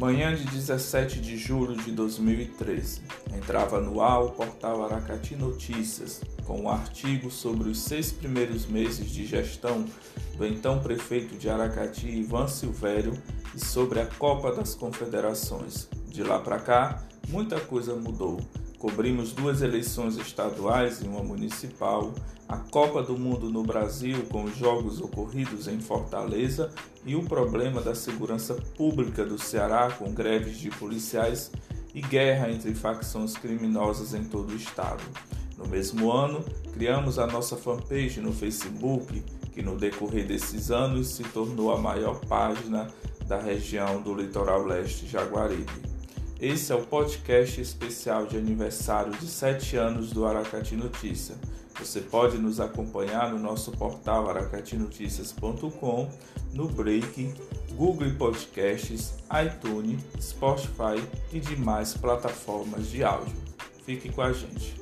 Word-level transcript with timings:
Manhã 0.00 0.32
de 0.32 0.44
17 0.44 1.20
de 1.20 1.36
julho 1.36 1.76
de 1.76 1.90
2013. 1.90 3.00
Entrava 3.36 3.80
no 3.80 4.00
ar 4.00 4.22
o 4.22 4.30
portal 4.30 4.84
Aracati 4.84 5.34
Notícias, 5.34 6.20
com 6.46 6.62
um 6.62 6.70
artigo 6.70 7.32
sobre 7.32 7.68
os 7.68 7.80
seis 7.80 8.12
primeiros 8.12 8.64
meses 8.64 9.10
de 9.10 9.26
gestão 9.26 9.84
do 10.36 10.46
então 10.46 10.78
prefeito 10.78 11.36
de 11.36 11.50
Aracati, 11.50 12.06
Ivan 12.06 12.46
Silvério, 12.46 13.12
e 13.56 13.58
sobre 13.58 13.98
a 13.98 14.06
Copa 14.06 14.54
das 14.54 14.72
Confederações. 14.72 15.88
De 16.06 16.22
lá 16.22 16.38
para 16.38 16.60
cá, 16.60 17.02
muita 17.28 17.58
coisa 17.58 17.96
mudou. 17.96 18.38
Cobrimos 18.78 19.32
duas 19.32 19.60
eleições 19.60 20.16
estaduais 20.16 21.02
e 21.02 21.08
uma 21.08 21.22
municipal, 21.22 22.12
a 22.48 22.56
Copa 22.58 23.02
do 23.02 23.18
Mundo 23.18 23.50
no 23.50 23.64
Brasil 23.64 24.24
com 24.30 24.44
os 24.44 24.56
jogos 24.56 25.00
ocorridos 25.00 25.66
em 25.66 25.80
Fortaleza 25.80 26.70
e 27.04 27.16
o 27.16 27.24
problema 27.24 27.80
da 27.80 27.96
segurança 27.96 28.54
pública 28.76 29.24
do 29.24 29.36
Ceará 29.36 29.90
com 29.90 30.12
greves 30.12 30.58
de 30.58 30.70
policiais 30.70 31.50
e 31.92 32.00
guerra 32.00 32.52
entre 32.52 32.72
facções 32.72 33.36
criminosas 33.36 34.14
em 34.14 34.22
todo 34.22 34.52
o 34.52 34.56
estado. 34.56 35.02
No 35.56 35.66
mesmo 35.66 36.12
ano, 36.12 36.44
criamos 36.72 37.18
a 37.18 37.26
nossa 37.26 37.56
fanpage 37.56 38.20
no 38.20 38.32
Facebook, 38.32 39.24
que 39.52 39.60
no 39.60 39.76
decorrer 39.76 40.24
desses 40.24 40.70
anos 40.70 41.08
se 41.08 41.24
tornou 41.24 41.72
a 41.72 41.80
maior 41.80 42.20
página 42.26 42.86
da 43.26 43.40
região 43.40 44.00
do 44.00 44.14
litoral 44.14 44.64
leste 44.64 45.04
Jaguaribe. 45.04 45.87
Esse 46.40 46.70
é 46.70 46.74
o 46.76 46.86
podcast 46.86 47.60
especial 47.60 48.24
de 48.24 48.36
aniversário 48.36 49.10
de 49.10 49.26
7 49.26 49.76
anos 49.76 50.12
do 50.12 50.24
Aracati 50.24 50.76
Notícia. 50.76 51.34
Você 51.80 52.00
pode 52.00 52.38
nos 52.38 52.60
acompanhar 52.60 53.32
no 53.32 53.40
nosso 53.40 53.72
portal 53.72 54.30
aracatinoticias.com, 54.30 56.08
no 56.54 56.68
Break, 56.68 57.34
Google 57.74 58.14
Podcasts, 58.16 59.14
iTunes, 59.44 60.00
Spotify 60.20 61.02
e 61.32 61.40
demais 61.40 61.94
plataformas 61.94 62.88
de 62.88 63.02
áudio. 63.02 63.34
Fique 63.84 64.08
com 64.08 64.22
a 64.22 64.32
gente. 64.32 64.76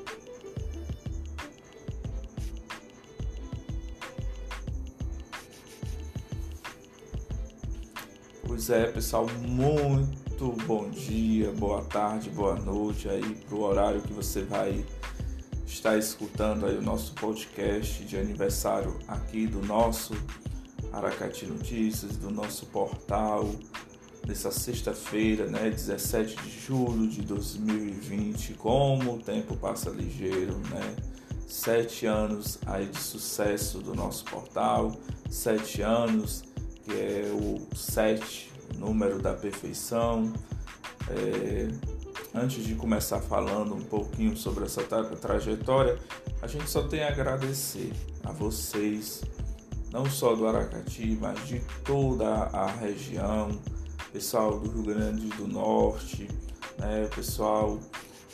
Pois 8.46 8.68
é, 8.68 8.92
pessoal, 8.92 9.26
muito 9.40 10.25
muito 10.38 10.64
bom 10.66 10.90
dia, 10.90 11.50
boa 11.52 11.82
tarde, 11.82 12.28
boa 12.28 12.56
noite 12.56 13.08
aí 13.08 13.22
pro 13.48 13.62
horário 13.62 14.02
que 14.02 14.12
você 14.12 14.42
vai 14.42 14.84
estar 15.66 15.96
escutando 15.96 16.66
aí 16.66 16.76
o 16.76 16.82
nosso 16.82 17.14
podcast 17.14 18.04
de 18.04 18.18
aniversário 18.18 18.98
aqui 19.08 19.46
do 19.46 19.62
nosso 19.62 20.12
Aracati 20.92 21.46
Notícias, 21.46 22.18
do 22.18 22.30
nosso 22.30 22.66
portal, 22.66 23.48
dessa 24.26 24.50
sexta-feira, 24.50 25.46
né, 25.46 25.70
17 25.70 26.36
de 26.36 26.50
julho 26.50 27.08
de 27.08 27.22
2020. 27.22 28.54
Como 28.54 29.14
o 29.14 29.18
tempo 29.18 29.56
passa 29.56 29.88
ligeiro, 29.88 30.58
né? 30.68 30.96
Sete 31.48 32.04
anos 32.04 32.58
aí 32.66 32.84
de 32.84 32.98
sucesso 32.98 33.78
do 33.78 33.94
nosso 33.94 34.26
portal, 34.26 34.94
sete 35.30 35.80
anos 35.80 36.44
que 36.84 36.92
é 36.92 37.32
o 37.32 37.74
sete 37.74 38.55
número 38.74 39.20
da 39.20 39.32
perfeição. 39.34 40.32
É, 41.08 41.68
antes 42.34 42.64
de 42.64 42.74
começar 42.74 43.20
falando 43.20 43.74
um 43.74 43.82
pouquinho 43.82 44.36
sobre 44.36 44.64
essa 44.64 44.82
tra 44.82 45.04
trajetória, 45.04 45.98
a 46.42 46.46
gente 46.46 46.68
só 46.68 46.82
tem 46.82 47.02
a 47.02 47.08
agradecer 47.08 47.92
a 48.24 48.32
vocês, 48.32 49.22
não 49.90 50.08
só 50.10 50.34
do 50.34 50.46
Aracati, 50.46 51.16
mas 51.20 51.46
de 51.46 51.60
toda 51.84 52.28
a 52.28 52.66
região, 52.66 53.58
pessoal 54.12 54.58
do 54.58 54.70
Rio 54.70 54.94
Grande 54.94 55.28
do 55.28 55.46
Norte, 55.46 56.28
né, 56.78 57.08
pessoal 57.14 57.78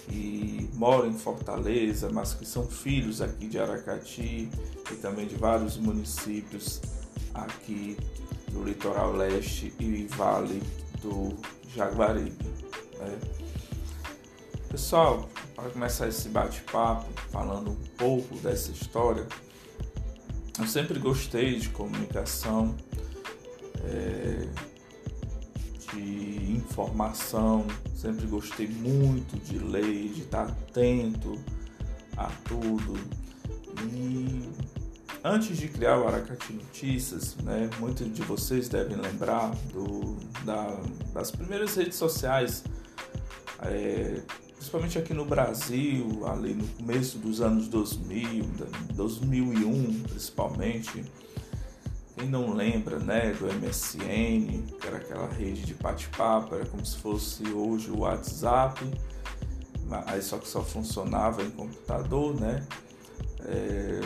que 0.09 0.69
mora 0.75 1.07
em 1.07 1.17
Fortaleza, 1.17 2.11
mas 2.13 2.35
que 2.35 2.45
são 2.45 2.67
filhos 2.67 3.21
aqui 3.21 3.47
de 3.47 3.59
Aracati 3.59 4.49
e 4.91 4.95
também 4.97 5.27
de 5.27 5.37
vários 5.37 5.77
municípios 5.77 6.81
aqui 7.33 7.97
do 8.53 8.63
litoral 8.63 9.13
leste 9.13 9.73
e 9.81 10.07
vale 10.11 10.63
do 11.01 11.37
Jaguaribe. 11.75 12.37
Né? 12.99 13.19
Pessoal, 14.69 15.29
para 15.55 15.71
começar 15.71 16.09
esse 16.09 16.29
bate-papo, 16.29 17.07
falando 17.31 17.71
um 17.73 17.97
pouco 17.97 18.37
dessa 18.37 18.71
história, 18.71 19.27
eu 20.59 20.67
sempre 20.67 20.99
gostei 20.99 21.59
de 21.59 21.69
comunicação, 21.71 22.75
é, 23.85 24.49
de 25.93 26.53
informação, 26.53 27.67
sempre 27.95 28.27
gostei 28.27 28.69
muito 28.69 29.37
de 29.45 29.59
ler, 29.59 30.09
de 30.09 30.23
estar 30.23 30.45
atento 30.45 31.39
a 32.17 32.27
tudo. 32.45 32.95
E 33.93 34.49
Antes 35.25 35.57
de 35.57 35.69
criar 35.69 35.99
o 36.01 36.09
Aracati 36.09 36.53
Notícias, 36.53 37.37
né, 37.37 37.71
muitos 37.79 38.13
de 38.13 38.23
vocês 38.23 38.69
devem 38.69 38.97
lembrar 38.97 39.53
do, 39.73 40.17
da, 40.45 40.77
das 41.15 41.31
primeiras 41.31 41.77
redes 41.77 41.95
sociais, 41.95 42.65
é, 43.61 44.21
principalmente 44.57 44.99
aqui 44.99 45.15
no 45.15 45.25
Brasil, 45.25 46.27
ali 46.27 46.55
no 46.55 46.67
começo 46.67 47.19
dos 47.19 47.41
anos 47.41 47.69
2000, 47.69 48.45
2001 48.95 50.03
principalmente. 50.03 51.05
Quem 52.17 52.29
não 52.29 52.53
lembra 52.53 52.99
né, 52.99 53.33
do 53.33 53.47
MSN, 53.47 54.63
que 54.81 54.87
era 54.89 54.97
aquela 54.97 55.29
rede 55.29 55.63
de 55.63 55.75
bate-papo, 55.75 56.57
era 56.57 56.67
como 56.67 56.85
se 56.85 56.97
fosse 56.97 57.45
hoje 57.49 57.93
o 57.93 58.01
WhatsApp, 58.01 58.85
aí 60.07 60.21
só 60.21 60.37
que 60.39 60.49
só 60.49 60.65
funcionava 60.65 61.45
em 61.45 61.51
computador, 61.51 62.39
né? 62.41 62.67
É, 63.45 64.01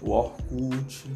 o 0.00 0.10
Orkut. 0.10 1.10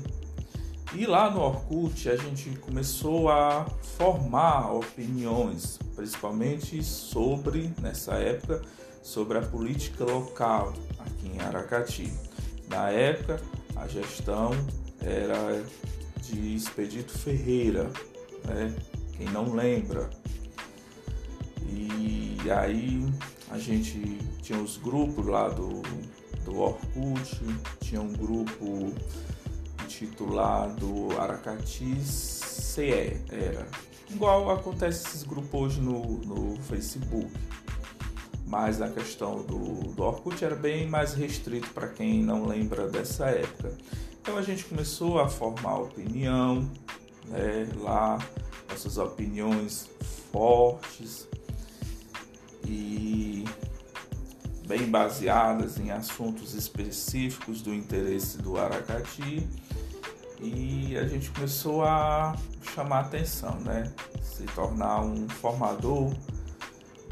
E 0.94 1.06
lá 1.06 1.30
no 1.30 1.40
Orkut 1.40 2.08
a 2.08 2.16
gente 2.16 2.50
começou 2.58 3.28
a 3.28 3.66
formar 3.96 4.72
opiniões, 4.72 5.78
principalmente 5.96 6.82
sobre, 6.82 7.72
nessa 7.80 8.14
época, 8.14 8.62
sobre 9.02 9.38
a 9.38 9.42
política 9.42 10.04
local 10.04 10.72
aqui 11.00 11.28
em 11.28 11.40
Aracati. 11.40 12.12
Na 12.68 12.90
época, 12.90 13.40
a 13.76 13.88
gestão 13.88 14.52
era 15.00 15.64
de 16.22 16.54
Expedito 16.54 17.12
Ferreira, 17.18 17.90
né? 18.44 18.74
quem 19.16 19.26
não 19.30 19.52
lembra. 19.52 20.08
E 21.68 22.38
aí 22.50 23.04
a 23.50 23.58
gente 23.58 24.18
tinha 24.42 24.60
os 24.60 24.76
grupos 24.76 25.26
lá 25.26 25.48
do 25.48 25.82
do 26.44 26.60
Orkut, 26.60 27.40
tinha 27.80 28.00
um 28.00 28.12
grupo 28.12 28.92
intitulado 29.84 31.08
Aracati 31.18 31.96
CE, 32.00 33.20
era. 33.30 33.66
Igual 34.10 34.50
acontece 34.50 35.06
esses 35.06 35.22
grupos 35.22 35.60
hoje 35.60 35.80
no, 35.80 36.18
no 36.18 36.56
Facebook. 36.62 37.30
Mas 38.46 38.80
a 38.80 38.88
questão 38.88 39.42
do, 39.42 39.92
do 39.94 40.02
Orkut 40.02 40.44
era 40.44 40.54
bem 40.54 40.86
mais 40.86 41.14
restrito 41.14 41.70
para 41.70 41.88
quem 41.88 42.22
não 42.22 42.46
lembra 42.46 42.86
dessa 42.88 43.26
época. 43.26 43.76
Então 44.20 44.36
a 44.36 44.42
gente 44.42 44.64
começou 44.64 45.18
a 45.18 45.28
formar 45.28 45.80
opinião, 45.80 46.70
né, 47.26 47.68
lá, 47.80 48.18
nossas 48.68 48.98
opiniões 48.98 49.88
fortes. 50.30 51.26
E 52.66 53.44
bem 54.66 54.90
baseadas 54.90 55.78
em 55.78 55.90
assuntos 55.90 56.54
específicos 56.54 57.60
do 57.60 57.74
interesse 57.74 58.38
do 58.38 58.58
Aracati 58.58 59.46
e 60.40 60.96
a 60.96 61.06
gente 61.06 61.30
começou 61.30 61.84
a 61.84 62.36
chamar 62.74 63.00
atenção, 63.00 63.58
né? 63.60 63.92
Se 64.22 64.44
tornar 64.44 65.02
um 65.02 65.28
formador 65.28 66.12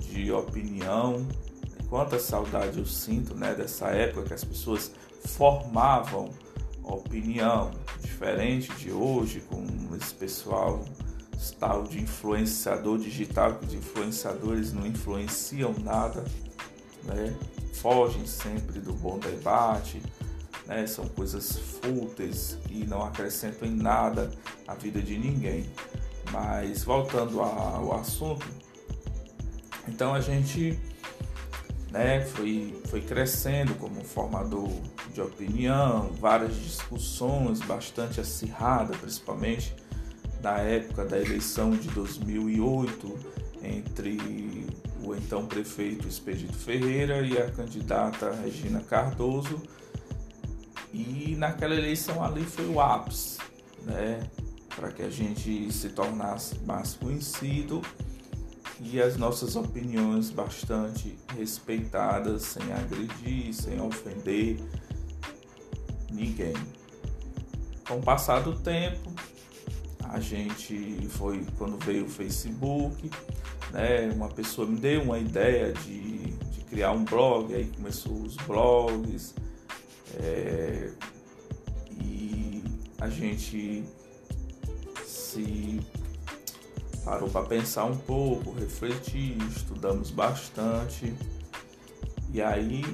de 0.00 0.30
opinião. 0.32 1.26
Quanta 1.88 2.18
saudade 2.18 2.78
eu 2.78 2.86
sinto, 2.86 3.34
né? 3.34 3.54
Dessa 3.54 3.88
época 3.88 4.28
que 4.28 4.34
as 4.34 4.44
pessoas 4.44 4.92
formavam 5.24 6.30
opinião, 6.82 7.70
diferente 8.00 8.72
de 8.74 8.90
hoje, 8.90 9.40
com 9.42 9.64
esse 9.94 10.14
pessoal 10.14 10.84
tal 11.58 11.82
de 11.84 12.00
influenciador 12.00 12.98
digital, 12.98 13.54
que 13.54 13.66
os 13.66 13.74
influenciadores 13.74 14.72
não 14.72 14.86
influenciam 14.86 15.74
nada 15.82 16.24
né? 17.04 17.34
fogem 17.72 18.26
sempre 18.26 18.80
do 18.80 18.92
bom 18.92 19.18
debate, 19.18 20.00
né? 20.66 20.86
são 20.86 21.06
coisas 21.08 21.58
fúteis 21.58 22.58
e 22.70 22.84
não 22.84 23.02
acrescentam 23.02 23.66
em 23.66 23.74
nada 23.74 24.30
a 24.66 24.74
vida 24.74 25.00
de 25.00 25.18
ninguém. 25.18 25.68
Mas 26.30 26.84
voltando 26.84 27.40
ao 27.40 27.94
assunto, 27.94 28.46
então 29.88 30.14
a 30.14 30.20
gente 30.20 30.78
né, 31.90 32.24
foi, 32.24 32.80
foi 32.86 33.02
crescendo 33.02 33.74
como 33.74 34.02
formador 34.02 34.70
de 35.12 35.20
opinião, 35.20 36.10
várias 36.18 36.54
discussões 36.56 37.60
bastante 37.60 38.20
acirradas, 38.20 38.96
principalmente 38.96 39.74
na 40.42 40.58
época 40.58 41.04
da 41.04 41.18
eleição 41.18 41.70
de 41.70 41.88
2008 41.88 43.41
entre 43.62 44.66
o 45.02 45.14
então 45.14 45.46
prefeito 45.46 46.06
Expedito 46.06 46.54
Ferreira 46.54 47.26
e 47.26 47.38
a 47.38 47.50
candidata 47.50 48.32
Regina 48.42 48.80
Cardoso. 48.80 49.62
E 50.92 51.34
naquela 51.38 51.74
eleição 51.74 52.22
ali 52.22 52.44
foi 52.44 52.66
o 52.66 52.80
ápice, 52.80 53.38
né? 53.84 54.20
Para 54.74 54.90
que 54.90 55.02
a 55.02 55.10
gente 55.10 55.72
se 55.72 55.90
tornasse 55.90 56.58
mais 56.60 56.94
conhecido 56.94 57.82
e 58.80 59.00
as 59.00 59.16
nossas 59.16 59.54
opiniões 59.54 60.30
bastante 60.30 61.16
respeitadas, 61.36 62.42
sem 62.42 62.72
agredir, 62.72 63.54
sem 63.54 63.80
ofender 63.80 64.58
ninguém. 66.10 66.54
Com 67.86 67.98
o 67.98 68.02
passar 68.02 68.40
do 68.40 68.58
tempo, 68.58 69.12
a 70.08 70.20
gente 70.20 71.08
foi 71.10 71.44
quando 71.56 71.78
veio 71.84 72.04
o 72.04 72.08
Facebook, 72.08 73.10
né? 73.70 74.10
Uma 74.14 74.28
pessoa 74.28 74.66
me 74.66 74.78
deu 74.78 75.02
uma 75.02 75.18
ideia 75.18 75.72
de, 75.72 76.26
de 76.26 76.64
criar 76.68 76.92
um 76.92 77.04
blog, 77.04 77.54
aí 77.54 77.70
começou 77.76 78.14
os 78.22 78.36
blogs 78.36 79.34
é, 80.20 80.90
e 82.00 82.62
a 83.00 83.08
gente 83.08 83.84
se 85.04 85.80
parou 87.04 87.28
para 87.28 87.46
pensar 87.46 87.84
um 87.84 87.96
pouco, 87.96 88.52
refletir, 88.52 89.36
estudamos 89.48 90.10
bastante 90.10 91.12
e 92.32 92.40
aí 92.40 92.84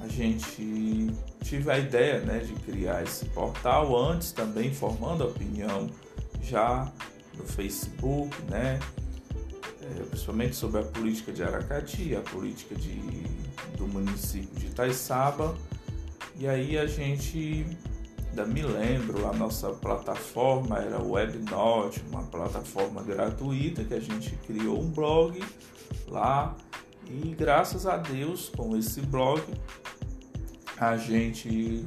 a 0.00 0.08
gente 0.08 1.10
tive 1.42 1.70
a 1.70 1.78
ideia 1.78 2.20
né, 2.20 2.38
de 2.38 2.52
criar 2.54 3.02
esse 3.02 3.26
portal 3.26 3.96
antes 3.96 4.32
também 4.32 4.72
formando 4.72 5.24
opinião 5.24 5.88
já 6.42 6.90
no 7.36 7.44
Facebook, 7.44 8.36
né? 8.50 8.78
É, 9.82 10.02
principalmente 10.04 10.54
sobre 10.54 10.80
a 10.80 10.84
política 10.84 11.32
de 11.32 11.42
Aracati, 11.42 12.14
a 12.14 12.20
política 12.20 12.74
de, 12.74 13.00
do 13.76 13.86
município 13.88 14.58
de 14.58 14.66
Itaiçaba. 14.66 15.56
E 16.36 16.46
aí 16.46 16.78
a 16.78 16.86
gente, 16.86 17.66
ainda 18.28 18.46
me 18.46 18.62
lembro, 18.62 19.28
a 19.28 19.32
nossa 19.32 19.70
plataforma 19.70 20.78
era 20.78 20.98
o 20.98 21.12
WebNote, 21.12 22.02
uma 22.10 22.22
plataforma 22.22 23.02
gratuita 23.02 23.84
que 23.84 23.94
a 23.94 24.00
gente 24.00 24.30
criou 24.46 24.80
um 24.80 24.90
blog 24.90 25.42
lá. 26.08 26.54
E 27.06 27.34
graças 27.34 27.86
a 27.86 27.96
Deus, 27.96 28.48
com 28.50 28.76
esse 28.76 29.00
blog, 29.00 29.42
a 30.78 30.96
gente 30.96 31.84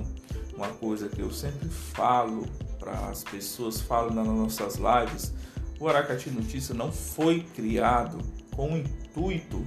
Uma 0.55 0.69
coisa 0.69 1.09
que 1.09 1.21
eu 1.21 1.33
sempre 1.33 1.69
falo 1.69 2.47
para 2.79 2.93
as 3.09 3.25
pessoas, 3.25 3.81
falo 3.81 4.15
nas 4.15 4.27
nossas 4.27 4.77
lives, 4.77 5.33
o 5.81 5.89
Aracati 5.89 6.31
Notícia 6.31 6.75
não 6.75 6.93
foi 6.93 7.41
criado 7.57 8.19
com 8.55 8.75
o 8.75 8.77
intuito, 8.77 9.65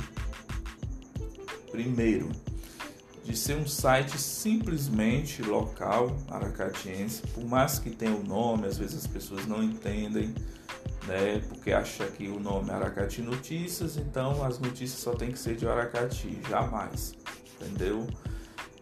primeiro, 1.72 2.30
de 3.24 3.38
ser 3.38 3.56
um 3.56 3.68
site 3.68 4.20
simplesmente 4.20 5.42
local 5.42 6.16
aracatiense, 6.30 7.22
por 7.28 7.46
mais 7.46 7.80
que 7.80 7.90
tenha 7.90 8.16
o 8.16 8.24
nome, 8.24 8.68
às 8.68 8.78
vezes 8.78 8.98
as 8.98 9.08
pessoas 9.08 9.46
não 9.48 9.64
entendem, 9.64 10.36
né, 11.08 11.42
porque 11.48 11.72
acha 11.72 12.06
que 12.08 12.28
o 12.28 12.40
nome 12.40 12.70
é 12.70 12.74
Aracati 12.74 13.22
Notícias, 13.22 13.98
então 13.98 14.44
as 14.44 14.60
notícias 14.60 15.00
só 15.00 15.14
tem 15.14 15.32
que 15.32 15.40
ser 15.40 15.56
de 15.56 15.68
Aracati, 15.68 16.38
jamais, 16.50 17.14
entendeu? 17.56 18.06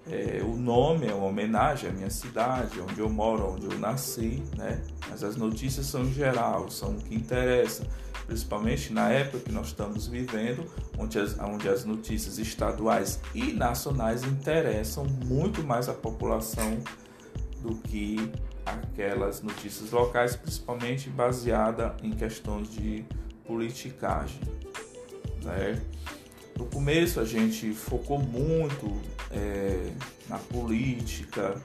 É, 0.09 0.41
o 0.43 0.55
nome 0.57 1.07
é 1.07 1.13
uma 1.13 1.27
homenagem 1.27 1.89
à 1.89 1.93
minha 1.93 2.09
cidade, 2.09 2.81
onde 2.81 2.99
eu 2.99 3.09
moro, 3.09 3.53
onde 3.53 3.65
eu 3.65 3.77
nasci, 3.77 4.43
né? 4.57 4.81
Mas 5.07 5.23
as 5.23 5.35
notícias 5.35 5.85
são 5.85 6.01
em 6.01 6.11
geral, 6.11 6.71
são 6.71 6.93
o 6.93 6.97
que 6.97 7.13
interessa 7.13 7.87
principalmente 8.25 8.93
na 8.93 9.09
época 9.09 9.39
que 9.39 9.51
nós 9.51 9.67
estamos 9.67 10.07
vivendo, 10.07 10.65
onde 10.97 11.19
as, 11.19 11.37
onde 11.39 11.67
as 11.67 11.85
notícias 11.85 12.37
estaduais 12.37 13.19
e 13.33 13.51
nacionais 13.51 14.23
interessam 14.23 15.05
muito 15.25 15.63
mais 15.63 15.89
a 15.89 15.93
população 15.93 16.79
do 17.61 17.75
que 17.75 18.31
aquelas 18.65 19.41
notícias 19.41 19.91
locais, 19.91 20.35
principalmente 20.35 21.09
baseada 21.09 21.95
em 22.03 22.11
questões 22.11 22.71
de 22.71 23.05
politicagem. 23.45 24.39
Né? 25.43 25.81
No 26.57 26.65
começo 26.65 27.19
a 27.19 27.25
gente 27.25 27.73
focou 27.73 28.19
muito 28.19 29.01
é, 29.31 29.91
na 30.29 30.37
política, 30.37 31.55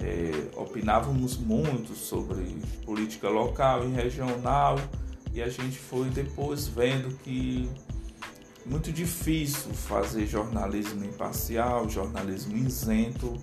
é, 0.00 0.30
opinávamos 0.56 1.36
muito 1.36 1.94
sobre 1.94 2.56
política 2.84 3.28
local 3.28 3.86
e 3.86 3.92
regional 3.92 4.76
e 5.34 5.42
a 5.42 5.48
gente 5.48 5.78
foi 5.78 6.08
depois 6.10 6.66
vendo 6.66 7.16
que 7.18 7.68
muito 8.66 8.92
difícil 8.92 9.72
fazer 9.72 10.26
jornalismo 10.26 11.04
imparcial, 11.04 11.88
jornalismo 11.88 12.56
isento 12.56 13.36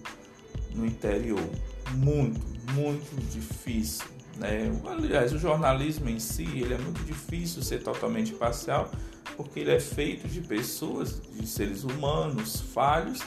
no 0.73 0.85
interior. 0.85 1.49
Muito, 1.95 2.39
muito 2.73 3.31
difícil. 3.31 4.05
Né? 4.37 4.71
Aliás, 4.85 5.33
o 5.33 5.39
jornalismo 5.39 6.09
em 6.09 6.19
si 6.19 6.43
ele 6.43 6.75
é 6.75 6.77
muito 6.77 7.03
difícil 7.03 7.61
ser 7.63 7.83
totalmente 7.83 8.33
parcial, 8.33 8.89
porque 9.35 9.59
ele 9.59 9.71
é 9.71 9.79
feito 9.79 10.27
de 10.27 10.41
pessoas, 10.41 11.19
de 11.33 11.45
seres 11.45 11.83
humanos 11.83 12.61
falhos, 12.61 13.19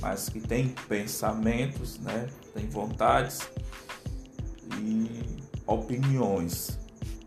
mas 0.00 0.28
que 0.28 0.40
têm 0.40 0.68
pensamentos, 0.88 1.98
né? 1.98 2.28
têm 2.54 2.66
vontades 2.68 3.40
e 4.80 5.20
opiniões 5.66 6.78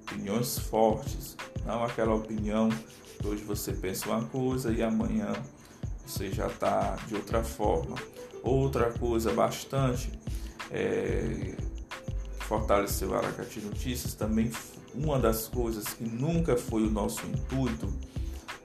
opiniões 0.08 0.58
fortes, 0.58 1.36
não 1.66 1.84
aquela 1.84 2.16
opinião 2.16 2.70
que 3.20 3.28
hoje 3.28 3.44
você 3.44 3.74
pensa 3.74 4.10
uma 4.10 4.24
coisa 4.26 4.72
e 4.72 4.82
amanhã 4.82 5.34
você 6.06 6.32
já 6.32 6.48
está 6.48 6.96
de 7.08 7.16
outra 7.16 7.44
forma. 7.44 7.96
Outra 8.42 8.92
coisa 8.92 9.34
bastante 9.34 10.10
é, 10.72 11.54
que 12.38 12.44
fortaleceu 12.46 13.14
a 13.14 13.18
Aracati 13.18 13.60
Notícias 13.60 14.14
também 14.14 14.50
uma 14.94 15.20
das 15.20 15.48
coisas 15.48 15.86
que 15.94 16.04
nunca 16.04 16.58
foi 16.58 16.84
o 16.84 16.90
nosso 16.90 17.26
intuito 17.28 17.94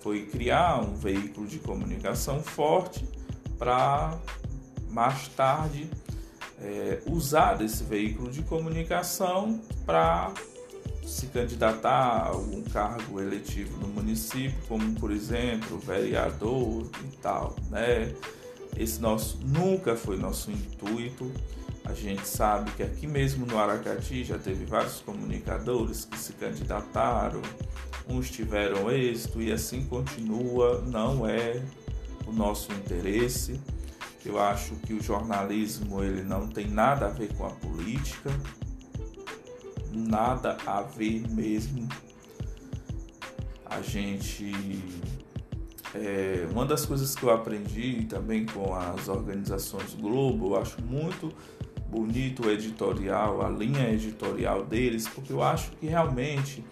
foi 0.00 0.26
criar 0.26 0.80
um 0.80 0.94
veículo 0.94 1.46
de 1.46 1.58
comunicação 1.58 2.42
forte 2.42 3.06
para 3.58 4.18
mais 4.88 5.28
tarde 5.28 5.90
é, 6.61 7.02
usar 7.06 7.54
desse 7.54 7.84
veículo 7.84 8.30
de 8.30 8.42
comunicação 8.42 9.61
para 9.84 10.32
se 11.04 11.26
candidatar 11.26 11.90
a 11.90 12.28
algum 12.28 12.62
cargo 12.62 13.21
eletivo 13.21 13.76
no 13.78 13.88
município, 13.88 14.59
como 14.68 14.94
por 14.94 15.11
exemplo 15.11 15.78
vereador 15.78 16.87
e 17.04 17.16
tal, 17.16 17.56
né? 17.71 18.14
Esse 18.76 19.00
nosso 19.00 19.38
nunca 19.44 19.97
foi 19.97 20.16
nosso 20.16 20.50
intuito. 20.50 21.30
A 21.85 21.92
gente 21.94 22.26
sabe 22.26 22.71
que 22.73 22.82
aqui 22.82 23.06
mesmo 23.06 23.44
no 23.44 23.59
Aracati 23.59 24.25
já 24.25 24.38
teve 24.38 24.64
vários 24.64 25.00
comunicadores 25.00 26.04
que 26.04 26.16
se 26.18 26.32
candidataram, 26.35 27.42
uns 28.09 28.30
tiveram 28.30 28.90
êxito 28.90 29.42
e 29.42 29.52
assim 29.52 29.85
continua. 29.85 30.80
Não 30.87 31.26
é 31.26 31.62
o 32.26 32.32
nosso 32.32 32.73
interesse. 32.73 33.61
Eu 34.25 34.40
acho 34.40 34.76
que 34.76 34.94
o 34.94 35.02
jornalismo 35.02 36.02
ele 36.02 36.23
não 36.23 36.47
tem 36.47 36.68
nada 36.68 37.06
a 37.06 37.11
ver 37.11 37.35
com 37.35 37.44
a 37.44 37.50
política 37.50 38.30
nada 39.92 40.56
a 40.66 40.82
ver 40.82 41.28
mesmo. 41.30 41.88
A 43.66 43.80
gente. 43.80 44.52
É, 45.94 46.46
uma 46.50 46.64
das 46.64 46.87
coisas 46.87 47.14
que 47.14 47.22
eu 47.22 47.30
aprendi 47.30 48.04
também 48.04 48.46
com 48.46 48.75
as 48.75 49.08
organizações 49.08 49.94
Globo, 49.94 50.54
eu 50.54 50.61
acho 50.61 50.80
muito 50.80 51.30
bonito 51.87 52.46
o 52.46 52.50
editorial, 52.50 53.44
a 53.44 53.50
linha 53.50 53.90
editorial 53.90 54.64
deles, 54.64 55.06
porque 55.06 55.30
eu 55.30 55.42
acho 55.42 55.70
que 55.72 55.87
realmente 55.87 56.64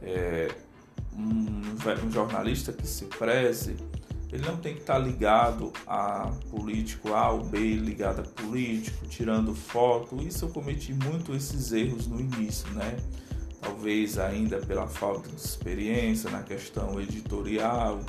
é, 0.00 0.48
um, 1.14 1.60
um 2.06 2.10
jornalista 2.10 2.72
que 2.72 2.86
se 2.86 3.04
preze, 3.04 3.76
ele 4.32 4.46
não 4.46 4.56
tem 4.56 4.72
que 4.74 4.80
estar 4.80 4.98
ligado 4.98 5.70
a 5.86 6.32
político 6.50 7.12
A 7.12 7.30
ou 7.30 7.44
B, 7.44 7.58
ligado 7.74 8.20
a 8.20 8.24
político, 8.24 9.06
tirando 9.06 9.54
foto. 9.54 10.16
Isso 10.22 10.46
eu 10.46 10.48
cometi 10.48 10.94
muito 10.94 11.34
esses 11.34 11.70
erros 11.70 12.06
no 12.06 12.18
início, 12.18 12.66
né? 12.70 12.96
Talvez 13.60 14.18
ainda 14.18 14.56
pela 14.56 14.88
falta 14.88 15.28
de 15.28 15.36
experiência 15.36 16.30
na 16.30 16.42
questão 16.42 16.98
editorial, 16.98 18.00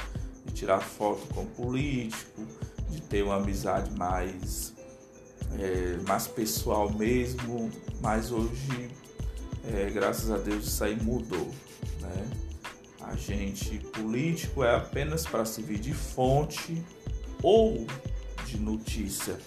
de 0.46 0.54
tirar 0.54 0.80
foto 0.80 1.28
com 1.34 1.46
político, 1.46 2.42
de 2.90 3.02
ter 3.02 3.22
uma 3.22 3.36
amizade 3.36 3.92
mais, 3.98 4.74
é, 5.60 5.98
mais 6.08 6.26
pessoal 6.26 6.90
mesmo, 6.90 7.70
mas 8.02 8.32
hoje, 8.32 8.90
é, 9.66 9.90
graças 9.90 10.32
a 10.32 10.38
Deus, 10.38 10.68
isso 10.68 10.84
aí 10.86 10.96
mudou. 11.04 11.52
Né? 12.00 12.43
Agente 13.14 13.80
político 13.94 14.64
é 14.64 14.76
apenas 14.76 15.26
para 15.26 15.46
servir 15.46 15.80
de 15.80 15.94
fonte 15.94 16.84
ou 17.42 17.86
de 18.48 18.58
notícia 18.58 19.38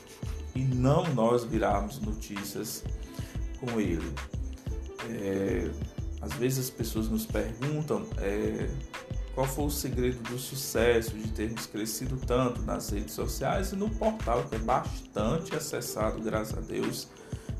e 0.55 0.61
não 0.61 1.05
nós 1.15 1.45
virarmos 1.45 2.01
notícias 2.01 2.85
com 3.59 3.81
ele. 3.81 4.15
É, 5.11 5.71
às 6.21 6.33
vezes 6.35 6.67
as 6.67 6.71
pessoas 6.71 7.09
nos 7.09 7.27
perguntam 7.27 8.07
é, 8.19 8.69
qual 9.35 9.47
foi 9.47 9.65
o 9.65 9.71
segredo 9.71 10.23
do 10.31 10.39
sucesso 10.39 11.11
de 11.17 11.31
termos 11.33 11.67
crescido 11.67 12.17
tanto 12.17 12.63
nas 12.63 12.89
redes 12.91 13.15
sociais 13.15 13.73
e 13.73 13.77
no 13.77 13.91
portal, 13.91 14.45
que 14.45 14.55
é 14.55 14.59
bastante 14.59 15.55
acessado, 15.55 16.23
graças 16.23 16.57
a 16.57 16.61
Deus. 16.61 17.09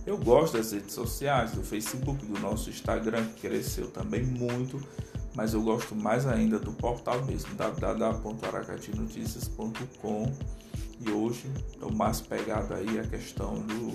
Eu 0.07 0.17
gosto 0.17 0.57
das 0.57 0.71
redes 0.71 0.95
sociais, 0.95 1.51
do 1.51 1.63
Facebook, 1.63 2.25
do 2.25 2.39
nosso 2.39 2.71
Instagram, 2.71 3.27
que 3.27 3.49
cresceu 3.49 3.91
também 3.91 4.23
muito, 4.23 4.81
mas 5.37 5.53
eu 5.53 5.63
gosto 5.63 5.95
mais 5.95 6.27
ainda 6.27 6.59
do 6.59 6.73
portal 6.73 7.23
mesmo, 7.27 7.55
www.aracatinoticias.com. 7.55 10.33
E 10.99 11.11
hoje 11.11 11.53
estou 11.69 11.93
mais 11.93 12.23
pegado 12.23 12.73
aí 12.73 12.99
a 12.99 13.03
questão 13.03 13.61
do, 13.61 13.91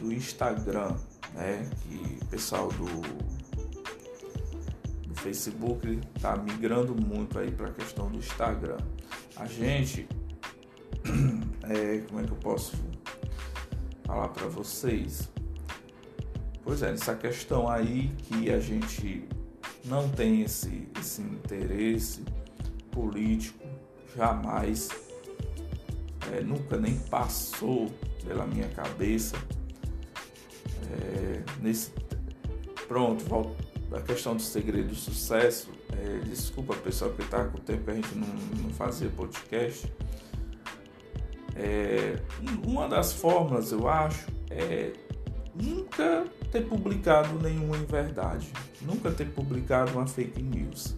do 0.00 0.12
Instagram, 0.12 0.96
né? 1.32 1.70
Que 1.82 2.18
o 2.20 2.26
pessoal 2.26 2.66
do 2.72 2.86
Facebook 5.14 6.00
está 6.16 6.36
migrando 6.36 6.92
muito 6.92 7.38
aí 7.38 7.52
para 7.52 7.68
a 7.68 7.72
questão 7.72 8.10
do 8.10 8.18
Instagram. 8.18 8.78
A 9.36 9.46
gente, 9.46 10.08
é, 11.62 11.98
como 12.08 12.20
é 12.20 12.24
que 12.24 12.32
eu 12.32 12.38
posso 12.38 12.74
falar 14.04 14.30
para 14.30 14.48
vocês? 14.48 15.30
Pois 16.64 16.82
é, 16.82 16.90
essa 16.90 17.14
questão 17.14 17.68
aí 17.68 18.08
que 18.24 18.50
a 18.50 18.58
gente 18.58 19.28
não 19.86 20.08
tem 20.08 20.42
esse, 20.42 20.88
esse 20.98 21.22
interesse 21.22 22.22
político, 22.90 23.64
jamais, 24.16 24.88
é, 26.32 26.40
nunca 26.40 26.76
nem 26.76 26.98
passou 26.98 27.90
pela 28.24 28.46
minha 28.46 28.68
cabeça. 28.68 29.36
É, 30.90 31.42
nesse, 31.60 31.92
pronto, 32.88 33.24
volto, 33.24 33.56
da 33.90 34.00
questão 34.00 34.34
do 34.34 34.42
segredo 34.42 34.88
do 34.88 34.94
sucesso, 34.94 35.70
é, 35.92 36.18
desculpa 36.26 36.74
pessoal 36.74 37.12
que 37.12 37.22
está 37.22 37.44
com 37.44 37.58
o 37.58 37.60
tempo 37.60 37.84
que 37.84 37.90
a 37.90 37.94
gente 37.94 38.14
não, 38.14 38.28
não 38.62 38.70
fazia 38.70 39.08
podcast. 39.10 39.90
É, 41.54 42.20
uma 42.66 42.88
das 42.88 43.12
fórmulas, 43.12 43.72
eu 43.72 43.88
acho, 43.88 44.26
é 44.50 44.92
nunca 45.54 46.26
ter 46.56 46.66
publicado 46.66 47.38
nenhuma 47.38 47.76
verdade, 47.76 48.50
nunca 48.80 49.10
ter 49.10 49.26
publicado 49.26 49.92
uma 49.92 50.06
fake 50.06 50.42
news. 50.42 50.96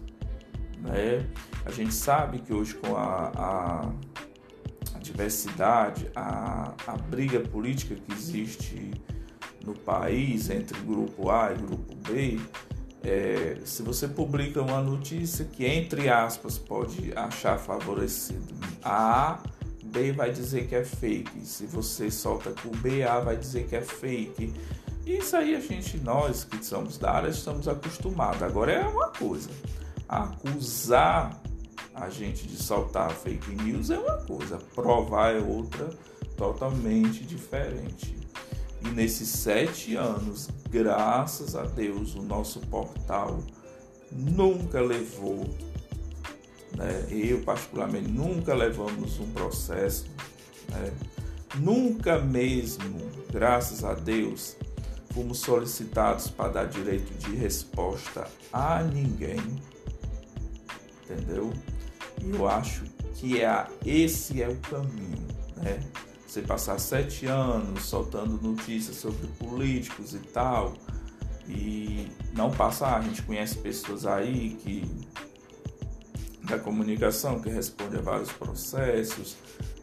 Né? 0.81 1.25
A 1.65 1.71
gente 1.71 1.93
sabe 1.93 2.39
que 2.39 2.53
hoje 2.53 2.75
com 2.75 2.95
a, 2.95 3.31
a, 3.35 3.91
a 4.95 4.99
diversidade, 4.99 6.09
a, 6.15 6.73
a 6.87 6.97
briga 6.97 7.41
política 7.41 7.95
que 7.95 8.13
existe 8.13 8.91
no 9.65 9.73
país 9.73 10.49
entre 10.49 10.79
grupo 10.79 11.29
A 11.29 11.51
e 11.51 11.55
grupo 11.57 11.93
B, 12.09 12.39
é, 13.03 13.57
se 13.65 13.83
você 13.83 14.07
publica 14.07 14.61
uma 14.61 14.81
notícia 14.81 15.43
que, 15.43 15.65
entre 15.65 16.07
aspas, 16.09 16.57
pode 16.57 17.11
achar 17.17 17.57
favorecido 17.57 18.53
a 18.81 19.41
B 19.83 20.11
vai 20.11 20.31
dizer 20.31 20.67
que 20.67 20.75
é 20.75 20.83
fake. 20.83 21.45
Se 21.45 21.65
você 21.65 22.11
solta 22.11 22.51
com 22.51 22.69
B, 22.69 23.03
A 23.03 23.19
vai 23.19 23.35
dizer 23.35 23.65
que 23.67 23.75
é 23.75 23.81
fake. 23.81 24.53
Isso 25.09 25.35
aí 25.35 25.55
a 25.55 25.59
gente, 25.59 25.97
nós 25.97 26.43
que 26.43 26.63
somos 26.63 26.99
da 26.99 27.09
área, 27.09 27.29
estamos 27.29 27.67
acostumados. 27.67 28.43
Agora 28.43 28.71
é 28.71 28.85
uma 28.85 29.09
coisa. 29.09 29.49
Acusar 30.07 31.41
a 31.95 32.09
gente 32.11 32.47
de 32.47 32.55
soltar 32.55 33.09
fake 33.09 33.55
news 33.55 33.89
é 33.89 33.97
uma 33.97 34.17
coisa, 34.17 34.59
provar 34.75 35.35
é 35.35 35.39
outra 35.39 35.89
totalmente 36.37 37.25
diferente. 37.25 38.15
E 38.85 38.89
nesses 38.89 39.29
sete 39.29 39.95
anos, 39.95 40.47
graças 40.69 41.55
a 41.55 41.63
Deus, 41.63 42.13
o 42.13 42.21
nosso 42.21 42.59
portal 42.67 43.39
nunca 44.11 44.79
levou, 44.79 45.43
né? 46.75 47.07
eu 47.09 47.41
particularmente 47.41 48.09
nunca 48.09 48.53
levamos 48.53 49.19
um 49.19 49.29
processo, 49.31 50.05
né? 50.69 50.93
nunca 51.55 52.19
mesmo, 52.19 52.99
graças 53.31 53.83
a 53.83 53.95
Deus, 53.95 54.55
fomos 55.13 55.39
solicitados 55.39 56.29
para 56.29 56.49
dar 56.49 56.65
direito 56.65 57.11
de 57.17 57.35
resposta 57.35 58.27
a 58.53 58.83
ninguém, 58.83 59.39
entendeu? 61.03 61.51
E 62.21 62.29
eu 62.29 62.47
acho 62.47 62.83
que 63.15 63.41
é, 63.41 63.67
esse 63.85 64.41
é 64.41 64.47
o 64.47 64.55
caminho, 64.57 65.27
né? 65.57 65.79
Você 66.27 66.41
passar 66.41 66.79
sete 66.79 67.25
anos 67.25 67.85
soltando 67.85 68.39
notícias 68.41 68.97
sobre 68.97 69.27
políticos 69.39 70.13
e 70.13 70.19
tal, 70.19 70.73
e 71.47 72.07
não 72.33 72.51
passar, 72.51 72.97
a 72.97 73.01
gente 73.01 73.23
conhece 73.23 73.57
pessoas 73.57 74.05
aí 74.05 74.51
que 74.61 74.83
da 76.43 76.57
comunicação 76.57 77.39
que 77.39 77.49
responde 77.49 77.97
a 77.97 78.01
vários 78.01 78.31
processos, 78.31 79.37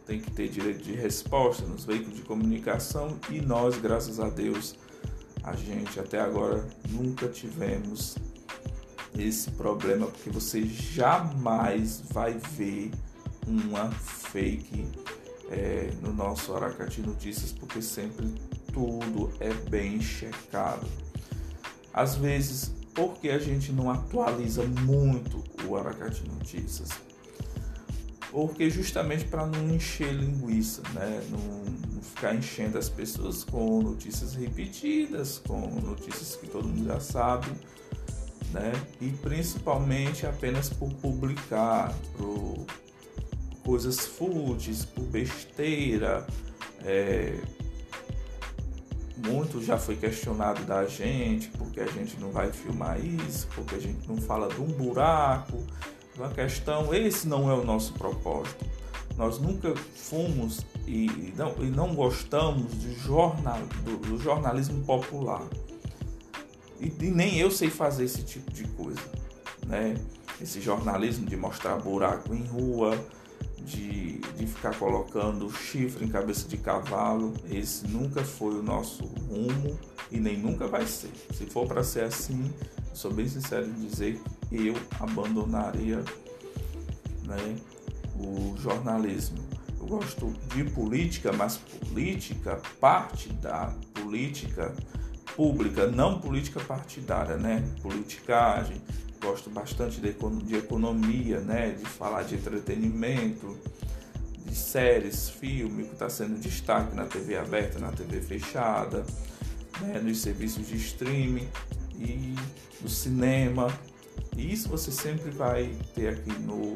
tem 0.05 0.19
que 0.19 0.31
ter 0.31 0.47
direito 0.47 0.83
de 0.83 0.93
resposta 0.93 1.65
nos 1.65 1.85
veículos 1.85 2.15
de 2.15 2.21
comunicação 2.23 3.17
e 3.29 3.41
nós, 3.41 3.77
graças 3.77 4.19
a 4.19 4.29
Deus, 4.29 4.75
a 5.47 5.55
gente 5.55 5.97
até 5.97 6.19
agora 6.19 6.67
nunca 6.89 7.29
tivemos 7.29 8.17
esse 9.17 9.49
problema, 9.51 10.07
porque 10.07 10.29
você 10.29 10.65
jamais 10.65 12.03
vai 12.11 12.33
ver 12.33 12.91
uma 13.47 13.89
fake 13.89 14.85
é, 15.49 15.89
no 16.01 16.13
nosso 16.13 16.53
Aracati 16.53 17.01
Notícias, 17.01 17.53
porque 17.53 17.81
sempre 17.81 18.27
tudo 18.73 19.31
é 19.39 19.53
bem 19.69 20.01
checado. 20.01 20.85
Às 21.93 22.15
vezes, 22.15 22.73
porque 22.93 23.29
a 23.29 23.39
gente 23.39 23.71
não 23.71 23.89
atualiza 23.89 24.63
muito 24.63 25.41
o 25.65 25.77
Aracati 25.77 26.27
Notícias? 26.27 26.89
Porque 28.29 28.69
justamente 28.69 29.23
para 29.23 29.45
não 29.45 29.73
encher 29.73 30.13
linguiça, 30.13 30.81
né? 30.93 31.25
Não, 31.31 31.86
ficar 32.01 32.35
enchendo 32.35 32.77
as 32.77 32.89
pessoas 32.89 33.43
com 33.43 33.81
notícias 33.81 34.35
repetidas, 34.35 35.39
com 35.39 35.59
notícias 35.81 36.35
que 36.35 36.47
todo 36.47 36.67
mundo 36.67 36.85
já 36.85 36.99
sabe, 36.99 37.47
né? 38.51 38.71
E 39.01 39.09
principalmente 39.09 40.25
apenas 40.25 40.69
por 40.69 40.89
publicar, 40.95 41.93
por 42.17 42.65
coisas 43.63 43.99
fúteis, 43.99 44.85
por 44.85 45.03
besteira. 45.05 46.25
É, 46.83 47.39
muito 49.17 49.63
já 49.63 49.77
foi 49.77 49.95
questionado 49.95 50.63
da 50.63 50.85
gente, 50.85 51.49
porque 51.49 51.79
a 51.79 51.87
gente 51.87 52.19
não 52.19 52.31
vai 52.31 52.51
filmar 52.51 53.03
isso, 53.03 53.47
porque 53.55 53.75
a 53.75 53.79
gente 53.79 54.07
não 54.07 54.17
fala 54.17 54.47
de 54.47 54.61
um 54.61 54.67
buraco, 54.67 55.57
uma 56.15 56.29
questão. 56.29 56.93
Esse 56.93 57.27
não 57.27 57.49
é 57.49 57.53
o 57.53 57.63
nosso 57.63 57.93
propósito. 57.93 58.65
Nós 59.17 59.39
nunca 59.39 59.75
fomos 59.75 60.65
e 60.87 61.33
não, 61.35 61.53
e 61.59 61.65
não 61.65 61.93
gostamos 61.93 62.79
de 62.79 62.93
jornal, 62.95 63.59
do, 63.83 63.97
do 63.97 64.17
jornalismo 64.17 64.83
popular. 64.85 65.45
E, 66.79 66.93
e, 66.99 67.11
nem 67.11 67.37
eu 67.37 67.51
sei 67.51 67.69
fazer 67.69 68.05
esse 68.05 68.23
tipo 68.23 68.51
de 68.51 68.63
coisa. 68.69 69.01
Né? 69.65 69.95
Esse 70.41 70.61
jornalismo 70.61 71.25
de 71.25 71.35
mostrar 71.35 71.75
buraco 71.75 72.33
em 72.33 72.45
rua, 72.45 72.97
de, 73.57 74.19
de 74.37 74.47
ficar 74.47 74.77
colocando 74.79 75.51
chifre 75.51 76.05
em 76.05 76.07
cabeça 76.07 76.47
de 76.47 76.57
cavalo. 76.57 77.33
Esse 77.51 77.85
nunca 77.87 78.23
foi 78.23 78.55
o 78.55 78.63
nosso 78.63 79.03
rumo 79.03 79.77
e 80.09 80.19
nem 80.19 80.37
nunca 80.37 80.67
vai 80.67 80.87
ser. 80.87 81.11
Se 81.33 81.45
for 81.45 81.67
para 81.67 81.83
ser 81.83 82.05
assim, 82.05 82.53
sou 82.93 83.11
bem 83.11 83.27
sincero 83.27 83.65
em 83.65 83.73
dizer 83.73 84.21
que 84.47 84.67
eu 84.67 84.75
abandonaria 85.01 85.97
né, 87.25 87.57
o 88.17 88.55
jornalismo. 88.57 89.56
Gosto 89.87 90.33
de 90.53 90.65
política, 90.65 91.31
mas 91.31 91.55
política 91.55 92.61
parte 92.79 93.29
da 93.29 93.73
política 93.93 94.75
pública, 95.33 95.87
não 95.87 96.19
política 96.19 96.59
partidária, 96.59 97.37
né? 97.37 97.63
Politicagem. 97.81 98.81
Gosto 99.21 99.49
bastante 99.49 100.01
de, 100.01 100.13
de 100.43 100.55
economia, 100.55 101.39
né? 101.39 101.69
De 101.69 101.85
falar 101.85 102.23
de 102.23 102.35
entretenimento, 102.35 103.57
de 104.45 104.53
séries, 104.53 105.29
filme 105.29 105.85
que 105.85 105.93
está 105.93 106.09
sendo 106.09 106.37
destaque 106.37 106.93
na 106.93 107.05
TV 107.05 107.37
aberta, 107.37 107.79
na 107.79 107.91
TV 107.93 108.19
fechada, 108.19 109.05
né? 109.79 110.01
nos 110.01 110.21
serviços 110.21 110.67
de 110.67 110.75
streaming 110.75 111.47
e 111.97 112.35
no 112.81 112.89
cinema. 112.89 113.67
E 114.35 114.51
isso 114.51 114.67
você 114.67 114.91
sempre 114.91 115.31
vai 115.31 115.73
ter 115.95 116.09
aqui 116.09 116.31
no, 116.39 116.75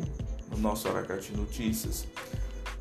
no 0.50 0.58
nosso 0.58 0.88
Aracati 0.88 1.36
Notícias. 1.36 2.08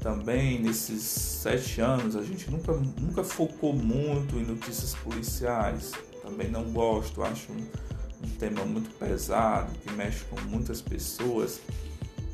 Também 0.00 0.58
nesses 0.58 1.02
sete 1.02 1.80
anos 1.80 2.16
a 2.16 2.22
gente 2.22 2.50
nunca, 2.50 2.72
nunca 2.72 3.22
focou 3.22 3.74
muito 3.74 4.36
em 4.36 4.44
notícias 4.44 4.94
policiais. 4.94 5.92
Também 6.22 6.50
não 6.50 6.64
gosto, 6.72 7.22
acho 7.22 7.52
um, 7.52 7.66
um 8.24 8.30
tema 8.38 8.64
muito 8.64 8.90
pesado 8.98 9.70
que 9.78 9.92
mexe 9.92 10.24
com 10.24 10.40
muitas 10.48 10.80
pessoas. 10.80 11.60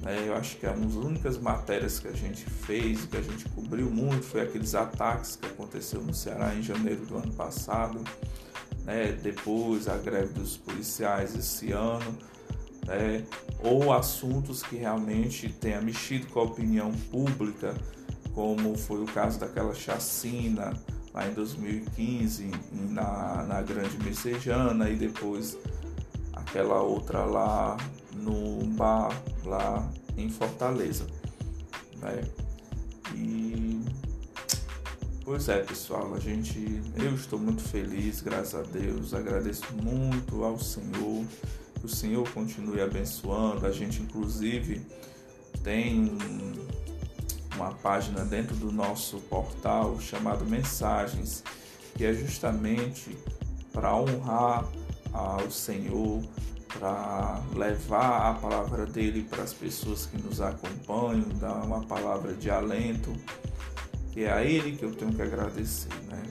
É, 0.04 0.28
eu 0.28 0.36
acho 0.36 0.56
que 0.56 0.66
uma 0.66 0.76
das 0.76 0.94
únicas 0.94 1.38
matérias 1.38 1.98
que 1.98 2.06
a 2.06 2.12
gente 2.12 2.44
fez, 2.44 3.04
que 3.06 3.16
a 3.16 3.22
gente 3.22 3.48
cobriu 3.48 3.90
muito, 3.90 4.22
foi 4.22 4.42
aqueles 4.42 4.76
ataques 4.76 5.34
que 5.34 5.46
aconteceu 5.46 6.00
no 6.00 6.14
Ceará 6.14 6.54
em 6.54 6.62
janeiro 6.62 7.04
do 7.04 7.16
ano 7.16 7.32
passado. 7.32 7.98
Né? 8.84 9.18
Depois 9.20 9.88
a 9.88 9.96
greve 9.96 10.32
dos 10.34 10.56
policiais 10.56 11.34
esse 11.34 11.72
ano 11.72 12.16
né, 12.86 13.24
ou 13.62 13.92
assuntos 13.92 14.62
que 14.62 14.76
realmente 14.76 15.48
tenha 15.48 15.80
mexido 15.80 16.26
com 16.28 16.40
a 16.40 16.44
opinião 16.44 16.92
pública, 17.10 17.74
como 18.34 18.76
foi 18.76 19.02
o 19.02 19.06
caso 19.06 19.38
daquela 19.38 19.74
chacina 19.74 20.72
lá 21.12 21.26
em 21.26 21.32
2015 21.32 22.50
na, 22.90 23.44
na 23.44 23.62
Grande 23.62 23.98
Messejana 24.04 24.90
e 24.90 24.96
depois 24.96 25.56
aquela 26.34 26.80
outra 26.82 27.24
lá 27.24 27.76
no 28.14 28.64
bar 28.74 29.10
lá 29.44 29.88
em 30.16 30.28
Fortaleza. 30.28 31.06
Né? 32.00 32.22
E 33.14 33.82
pois 35.24 35.48
é 35.48 35.62
pessoal, 35.62 36.14
a 36.14 36.20
gente 36.20 36.82
eu 36.96 37.14
estou 37.14 37.38
muito 37.38 37.62
feliz, 37.62 38.20
graças 38.20 38.54
a 38.54 38.62
Deus, 38.62 39.14
agradeço 39.14 39.64
muito 39.82 40.44
ao 40.44 40.58
Senhor 40.58 41.24
o 41.86 41.88
Senhor 41.88 42.28
continue 42.30 42.80
abençoando. 42.80 43.64
A 43.64 43.70
gente, 43.70 44.02
inclusive, 44.02 44.84
tem 45.62 46.18
uma 47.54 47.72
página 47.72 48.24
dentro 48.24 48.54
do 48.56 48.70
nosso 48.70 49.18
portal 49.20 49.98
chamado 50.00 50.44
Mensagens, 50.44 51.42
que 51.94 52.04
é 52.04 52.12
justamente 52.12 53.16
para 53.72 53.96
honrar 53.96 54.66
ao 55.12 55.50
Senhor, 55.50 56.22
para 56.78 57.40
levar 57.54 58.30
a 58.30 58.34
palavra 58.34 58.84
dele 58.84 59.22
para 59.22 59.44
as 59.44 59.54
pessoas 59.54 60.06
que 60.06 60.20
nos 60.20 60.40
acompanham, 60.40 61.28
dar 61.40 61.54
uma 61.64 61.82
palavra 61.84 62.34
de 62.34 62.50
alento, 62.50 63.14
é 64.16 64.32
a 64.32 64.42
ele 64.42 64.76
que 64.76 64.82
eu 64.82 64.94
tenho 64.94 65.12
que 65.12 65.20
agradecer, 65.20 65.92
né? 66.08 66.22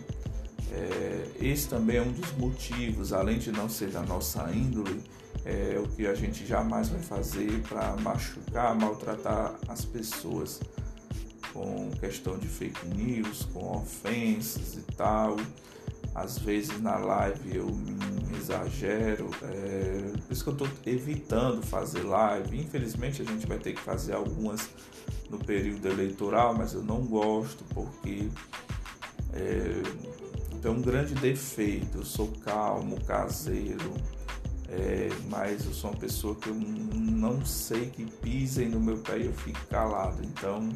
É, 0.71 1.29
esse 1.39 1.69
também 1.69 1.97
é 1.97 2.01
um 2.01 2.11
dos 2.11 2.31
motivos, 2.33 3.13
além 3.13 3.37
de 3.37 3.51
não 3.51 3.69
ser 3.69 3.91
da 3.91 4.01
nossa 4.01 4.51
índole, 4.51 5.03
é 5.45 5.79
o 5.79 5.87
que 5.87 6.07
a 6.07 6.15
gente 6.15 6.45
jamais 6.45 6.89
vai 6.89 7.01
fazer 7.01 7.61
para 7.69 7.95
machucar, 7.97 8.75
maltratar 8.75 9.55
as 9.67 9.85
pessoas 9.85 10.59
com 11.53 11.91
questão 11.91 12.37
de 12.37 12.47
fake 12.47 12.87
news, 12.87 13.47
com 13.53 13.77
ofensas 13.77 14.75
e 14.75 14.81
tal. 14.95 15.37
Às 16.15 16.39
vezes 16.39 16.81
na 16.81 16.97
live 16.97 17.57
eu 17.57 17.67
me 17.67 18.37
exagero, 18.37 19.29
é, 19.43 20.17
por 20.25 20.33
isso 20.33 20.43
que 20.43 20.49
eu 20.49 20.53
estou 20.53 20.69
evitando 20.85 21.61
fazer 21.61 22.03
live. 22.03 22.59
Infelizmente 22.59 23.21
a 23.21 23.25
gente 23.25 23.45
vai 23.45 23.59
ter 23.59 23.73
que 23.73 23.81
fazer 23.81 24.13
algumas 24.13 24.67
no 25.29 25.37
período 25.37 25.87
eleitoral, 25.87 26.55
mas 26.55 26.73
eu 26.73 26.81
não 26.81 27.01
gosto 27.01 27.63
porque 27.73 28.29
é, 29.33 29.81
tem 30.61 30.71
um 30.71 30.81
grande 30.81 31.13
defeito. 31.15 31.99
Eu 31.99 32.05
sou 32.05 32.27
calmo, 32.43 32.99
caseiro, 33.05 33.93
é, 34.69 35.09
mas 35.29 35.65
eu 35.65 35.73
sou 35.73 35.91
uma 35.91 35.99
pessoa 35.99 36.35
que 36.35 36.49
eu 36.49 36.55
não 36.55 37.45
sei 37.45 37.87
que 37.87 38.05
pisem 38.05 38.69
no 38.69 38.79
meu 38.79 38.97
pé 38.97 39.19
e 39.19 39.25
eu 39.27 39.33
fico 39.33 39.63
calado. 39.67 40.23
Então 40.23 40.69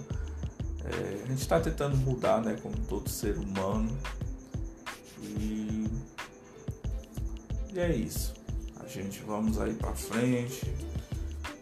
é, 0.85 1.23
a 1.23 1.27
gente 1.27 1.41
está 1.41 1.59
tentando 1.59 1.97
mudar, 1.97 2.41
né, 2.41 2.57
como 2.61 2.75
todo 2.87 3.09
ser 3.09 3.37
humano. 3.37 3.95
E, 5.21 5.87
e 7.73 7.79
é 7.79 7.95
isso. 7.95 8.33
A 8.79 8.87
gente 8.87 9.21
vamos 9.21 9.59
aí 9.59 9.73
para 9.73 9.93
frente. 9.93 10.71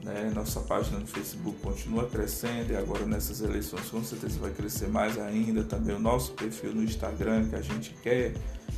Né? 0.03 0.31
Nossa 0.33 0.61
página 0.61 0.99
no 0.99 1.07
Facebook 1.07 1.59
continua 1.59 2.07
crescendo 2.07 2.71
e 2.71 2.75
agora 2.77 3.05
nessas 3.05 3.41
eleições 3.41 3.89
com 3.89 4.01
certeza 4.03 4.39
vai 4.39 4.51
crescer 4.51 4.87
mais 4.87 5.17
ainda. 5.17 5.63
Também 5.63 5.95
o 5.95 5.99
nosso 5.99 6.33
perfil 6.33 6.73
no 6.73 6.83
Instagram 6.83 7.49
que 7.49 7.55
a 7.55 7.61
gente 7.61 7.93
quer 8.01 8.33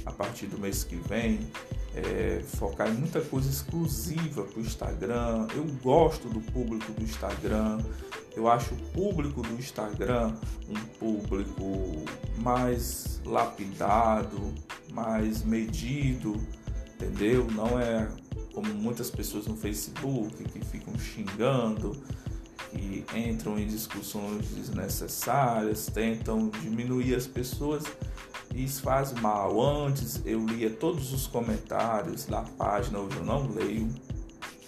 a 0.05 0.11
partir 0.11 0.47
do 0.47 0.57
mês 0.57 0.83
que 0.83 0.95
vem 0.95 1.47
é, 1.95 2.41
focar 2.43 2.87
em 2.87 2.93
muita 2.93 3.21
coisa 3.21 3.49
exclusiva 3.49 4.43
para 4.43 4.59
o 4.59 4.61
Instagram. 4.61 5.47
Eu 5.55 5.65
gosto 5.81 6.27
do 6.29 6.39
público 6.51 6.91
do 6.91 7.03
Instagram. 7.03 7.79
Eu 8.35 8.47
acho 8.47 8.73
o 8.73 8.77
público 8.93 9.41
do 9.41 9.53
Instagram 9.55 10.33
um 10.69 10.79
público 10.99 12.05
mais 12.37 13.19
lapidado, 13.25 14.53
mais 14.91 15.43
medido, 15.43 16.35
entendeu? 16.93 17.47
Não 17.51 17.79
é 17.79 18.07
como 18.53 18.73
muitas 18.73 19.09
pessoas 19.09 19.47
no 19.47 19.55
Facebook 19.55 20.43
que 20.43 20.59
ficam 20.65 20.97
xingando, 20.97 21.95
que 22.69 23.05
entram 23.15 23.57
em 23.57 23.67
discussões 23.67 24.47
desnecessárias, 24.47 25.87
tentam 25.87 26.49
diminuir 26.49 27.15
as 27.15 27.27
pessoas 27.27 27.83
isso 28.55 28.81
faz 28.81 29.13
mal. 29.13 29.61
Antes 29.61 30.21
eu 30.25 30.45
lia 30.45 30.69
todos 30.69 31.13
os 31.13 31.27
comentários 31.27 32.25
da 32.25 32.41
página, 32.41 32.99
hoje 32.99 33.17
eu 33.17 33.25
não 33.25 33.47
leio. 33.51 33.89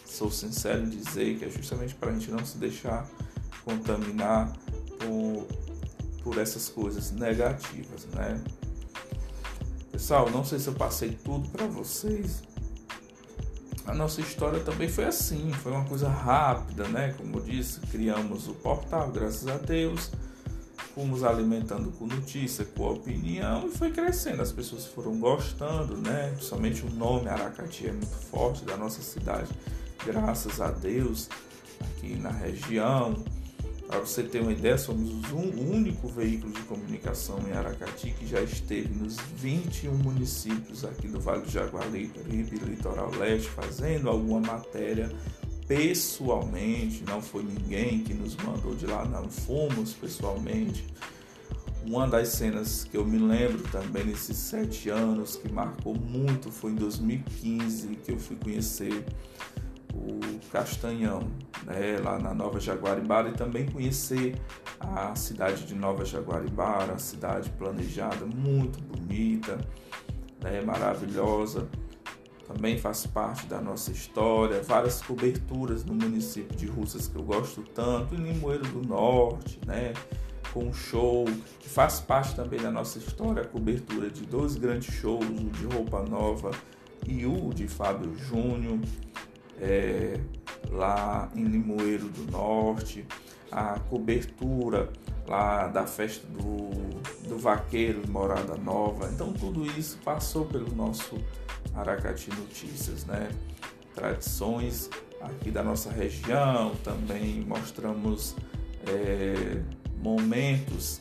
Sou 0.06 0.30
sincero 0.30 0.84
em 0.84 0.90
dizer 0.90 1.40
que 1.40 1.46
é 1.46 1.50
justamente 1.50 1.96
para 1.96 2.12
a 2.12 2.14
gente 2.14 2.30
não 2.32 2.46
se 2.46 2.58
deixar 2.58 3.10
contaminar 3.64 4.52
por, 5.00 5.48
por 6.24 6.38
essas 6.38 6.70
coisas 6.70 7.12
negativas, 7.12 8.06
né? 8.14 8.42
Pessoal, 9.92 10.30
não 10.30 10.44
sei 10.44 10.60
se 10.60 10.68
eu 10.68 10.74
passei 10.74 11.18
tudo 11.24 11.50
para 11.50 11.66
vocês. 11.66 12.44
A 13.86 13.94
nossa 13.94 14.22
história 14.22 14.60
também 14.60 14.88
foi 14.88 15.06
assim, 15.06 15.52
foi 15.54 15.72
uma 15.72 15.86
coisa 15.86 16.08
rápida, 16.08 16.88
né? 16.88 17.14
Como 17.18 17.38
eu 17.38 17.42
disse, 17.42 17.80
criamos 17.82 18.48
o 18.48 18.54
portal, 18.54 19.12
graças 19.12 19.48
a 19.48 19.58
Deus 19.58 20.12
fomos 20.94 21.24
alimentando 21.24 21.92
com 21.92 22.06
notícia, 22.06 22.66
com 22.66 22.90
opinião 22.90 23.68
e 23.68 23.70
foi 23.72 23.92
crescendo. 23.92 24.42
As 24.42 24.52
pessoas 24.52 24.86
foram 24.86 25.18
gostando, 25.20 25.98
né? 25.98 26.36
Somente 26.40 26.86
o 26.86 26.90
nome 26.90 27.30
Aracati 27.30 27.88
é 27.88 27.92
muito 27.92 28.16
forte 28.16 28.66
da 28.66 28.76
nossa 28.76 29.02
cidade, 29.02 29.50
graças 30.06 30.60
a 30.60 30.70
Deus, 30.70 31.30
aqui 31.80 32.16
na 32.16 32.32
região. 32.32 33.24
Para 33.92 34.00
você 34.00 34.24
ter 34.24 34.40
uma 34.40 34.54
ideia, 34.54 34.78
somos 34.78 35.12
o 35.34 35.36
único 35.36 36.08
veículo 36.08 36.54
de 36.54 36.62
comunicação 36.62 37.38
em 37.46 37.52
Aracati 37.52 38.12
que 38.12 38.26
já 38.26 38.40
esteve 38.40 38.88
nos 38.88 39.18
21 39.36 39.94
municípios 39.96 40.86
aqui 40.86 41.10
do 41.10 41.20
Vale 41.20 41.42
do 41.42 41.52
Jaguaribe, 41.52 42.22
Litoral 42.66 43.12
Leste, 43.12 43.50
fazendo 43.50 44.10
alguma 44.10 44.40
matéria 44.40 45.12
pessoalmente, 45.68 47.04
não 47.06 47.22
foi 47.22 47.44
ninguém 47.44 48.02
que 48.02 48.14
nos 48.14 48.34
mandou 48.38 48.74
de 48.74 48.86
lá, 48.86 49.04
não 49.04 49.30
fomos 49.30 49.92
pessoalmente. 49.92 50.86
Uma 51.86 52.08
das 52.08 52.30
cenas 52.30 52.86
que 52.86 52.96
eu 52.96 53.06
me 53.06 53.18
lembro 53.18 53.62
também 53.74 54.06
nesses 54.06 54.38
sete 54.38 54.88
anos 54.88 55.36
que 55.36 55.52
marcou 55.52 55.96
muito 55.96 56.50
foi 56.50 56.72
em 56.72 56.76
2015 56.76 57.88
que 57.98 58.14
eu 58.14 58.18
fui 58.18 58.38
conhecer 58.38 59.04
o 59.94 60.20
Castanhão, 60.52 61.28
né, 61.66 62.00
lá 62.04 62.20
na 62.20 62.34
Nova 62.34 62.60
Jaguaribara 62.60 63.30
e 63.30 63.34
também 63.34 63.66
conhecer 63.66 64.36
a 64.80 65.16
cidade 65.16 65.66
de 65.66 65.76
Nova 65.76 66.04
Jaguaribara, 66.06 66.94
a 66.94 66.98
cidade 67.00 67.50
planejada, 67.52 68.26
muito 68.26 68.82
bonita, 68.82 69.58
né, 70.42 70.62
maravilhosa 70.62 71.68
também 72.54 72.78
faz 72.78 73.06
parte 73.06 73.46
da 73.46 73.62
nossa 73.62 73.92
história, 73.92 74.62
várias 74.62 75.02
coberturas 75.02 75.86
no 75.86 75.94
município 75.94 76.56
de 76.56 76.66
Russas 76.66 77.08
que 77.08 77.16
eu 77.16 77.24
gosto 77.24 77.64
tanto, 77.64 78.14
em 78.14 78.18
Limoeiro 78.18 78.66
do 78.68 78.86
Norte, 78.86 79.60
né? 79.66 79.94
Com 80.54 80.66
um 80.66 80.74
show 80.74 81.26
que 81.60 81.70
faz 81.70 82.02
parte 82.02 82.36
também 82.36 82.60
da 82.60 82.70
nossa 82.70 83.00
história, 83.00 83.44
a 83.44 83.48
cobertura 83.48 84.10
de 84.10 84.26
dois 84.26 84.56
grandes 84.56 84.94
shows, 84.94 85.26
o 85.26 85.50
de 85.50 85.66
Roupa 85.66 86.04
Nova 86.04 86.52
e 87.08 87.26
o 87.26 87.54
de 87.54 87.68
Fábio 87.68 88.14
Júnior, 88.18 88.80
é, 89.62 90.20
lá 90.72 91.30
em 91.36 91.44
Limoeiro 91.46 92.10
do 92.10 92.32
Norte, 92.32 93.06
a 93.52 93.80
cobertura 93.80 94.90
lá 95.28 95.68
da 95.68 95.86
festa 95.86 96.26
do, 96.28 96.70
do 97.30 97.38
vaqueiro 97.38 98.02
Morada 98.10 98.56
Nova. 98.56 99.10
Então 99.14 99.32
tudo 99.32 99.66
isso 99.66 100.00
passou 100.04 100.46
pelo 100.46 100.74
nosso 100.76 101.18
Aracati 101.76 102.30
Notícias, 102.32 103.06
né? 103.06 103.30
Tradições 103.94 104.90
aqui 105.22 105.52
da 105.52 105.62
nossa 105.62 105.92
região, 105.92 106.74
também 106.84 107.42
mostramos 107.42 108.36
é, 108.88 109.62
momentos 110.02 111.00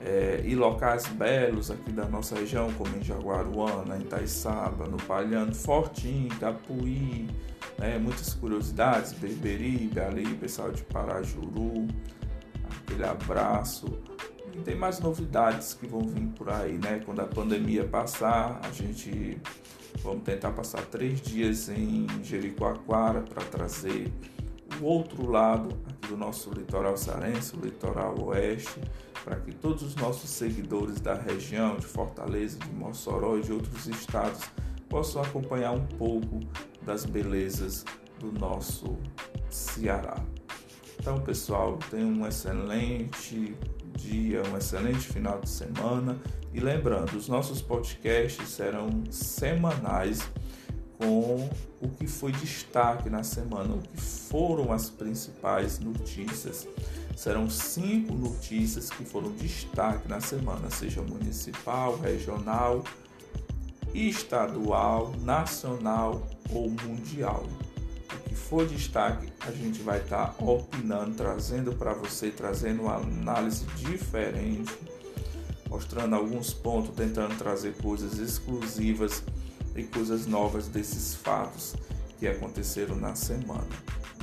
é, 0.00 0.42
e 0.44 0.54
locais 0.54 1.06
belos 1.08 1.70
aqui 1.70 1.92
da 1.92 2.06
nossa 2.06 2.36
região, 2.36 2.72
como 2.74 2.96
em 2.96 3.02
Jaguaruana, 3.02 3.96
em 3.96 4.02
Itaiçaba, 4.02 4.86
no 4.86 4.96
Palhano, 4.96 5.54
Fortim, 5.54 6.28
Capuí, 6.40 7.28
né, 7.78 7.98
muitas 7.98 8.34
curiosidades, 8.34 9.12
Beberibe, 9.12 10.00
ali, 10.00 10.34
pessoal 10.36 10.70
de 10.70 10.82
Parajuru, 10.84 11.86
aquele 12.80 13.04
abraço. 13.04 13.86
E 14.54 14.58
tem 14.58 14.76
mais 14.76 15.00
novidades 15.00 15.74
que 15.74 15.86
vão 15.86 16.02
vir 16.02 16.28
por 16.28 16.48
aí, 16.48 16.78
né? 16.78 17.00
Quando 17.04 17.20
a 17.20 17.26
pandemia 17.26 17.84
passar, 17.84 18.60
a 18.62 18.70
gente 18.70 19.40
vamos 20.02 20.22
tentar 20.22 20.52
passar 20.52 20.82
três 20.82 21.20
dias 21.20 21.68
em 21.68 22.06
Jericoacoara 22.22 23.22
para 23.22 23.42
trazer 23.44 24.12
o 24.80 24.84
outro 24.84 25.30
lado 25.30 25.76
aqui 25.88 26.08
do 26.08 26.16
nosso 26.16 26.50
litoral 26.50 26.96
sarense, 26.96 27.56
o 27.56 27.60
litoral 27.60 28.14
oeste, 28.26 28.80
para 29.24 29.36
que 29.36 29.52
todos 29.52 29.82
os 29.82 29.96
nossos 29.96 30.28
seguidores 30.30 31.00
da 31.00 31.14
região 31.14 31.76
de 31.76 31.86
Fortaleza, 31.86 32.58
de 32.58 32.70
Mossoró 32.72 33.38
e 33.38 33.42
de 33.42 33.52
outros 33.52 33.86
estados 33.86 34.42
possam 34.88 35.22
acompanhar 35.22 35.72
um 35.72 35.86
pouco 35.86 36.40
das 36.84 37.04
belezas 37.04 37.84
do 38.18 38.32
nosso 38.32 38.96
Ceará. 39.50 40.16
Então, 40.98 41.20
pessoal, 41.20 41.78
tenham 41.90 42.08
um 42.08 42.26
excelente 42.26 43.54
dia, 43.96 44.42
um 44.50 44.56
excelente 44.56 45.00
final 45.00 45.40
de 45.40 45.48
semana. 45.48 46.18
E 46.52 46.60
lembrando, 46.60 47.16
os 47.16 47.28
nossos 47.28 47.60
podcasts 47.60 48.48
serão 48.48 48.88
semanais 49.10 50.28
com 50.98 51.50
o 51.80 51.88
que 51.88 52.06
foi 52.06 52.32
destaque 52.32 53.10
na 53.10 53.22
semana, 53.22 53.74
o 53.74 53.82
que 53.82 54.00
foram 54.00 54.72
as 54.72 54.88
principais 54.88 55.78
notícias. 55.78 56.66
Serão 57.16 57.50
cinco 57.50 58.14
notícias 58.14 58.90
que 58.90 59.04
foram 59.04 59.30
destaque 59.32 60.08
na 60.08 60.20
semana, 60.20 60.70
seja 60.70 61.02
municipal, 61.02 61.98
regional, 61.98 62.82
estadual, 63.92 65.12
nacional 65.20 66.26
ou 66.50 66.70
mundial. 66.70 67.44
O 68.12 68.28
que 68.28 68.34
for 68.34 68.66
destaque, 68.66 69.32
a 69.40 69.50
gente 69.50 69.82
vai 69.82 70.00
estar 70.00 70.28
tá 70.28 70.44
opinando, 70.44 71.14
trazendo 71.14 71.72
para 71.74 71.94
você, 71.94 72.30
trazendo 72.30 72.82
uma 72.82 72.96
análise 72.96 73.64
diferente, 73.76 74.72
mostrando 75.68 76.14
alguns 76.14 76.52
pontos, 76.52 76.94
tentando 76.94 77.36
trazer 77.36 77.74
coisas 77.76 78.18
exclusivas 78.18 79.22
e 79.74 79.82
coisas 79.82 80.26
novas 80.26 80.68
desses 80.68 81.14
fatos 81.14 81.74
que 82.18 82.28
aconteceram 82.28 82.96
na 82.96 83.14
semana. 83.14 83.66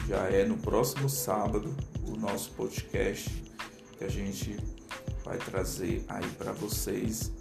Já 0.08 0.30
é 0.30 0.46
no 0.46 0.58
próximo 0.58 1.10
sábado 1.10 1.76
o 2.08 2.16
nosso 2.16 2.52
podcast 2.52 3.30
que 3.98 4.04
a 4.04 4.10
gente 4.10 4.58
vai 5.24 5.38
trazer 5.38 6.04
aí 6.08 6.28
para 6.38 6.52
vocês, 6.52 7.32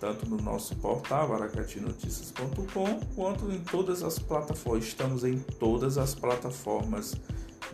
tanto 0.00 0.26
no 0.26 0.38
nosso 0.38 0.74
portal 0.76 1.34
aracatinoticias.com 1.34 3.00
quanto 3.14 3.52
em 3.52 3.60
todas 3.60 4.02
as 4.02 4.18
plataformas. 4.18 4.86
Estamos 4.86 5.22
em 5.24 5.38
todas 5.38 5.98
as 5.98 6.14
plataformas 6.14 7.14